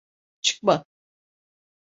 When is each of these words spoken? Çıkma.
Çıkma. 0.41 0.83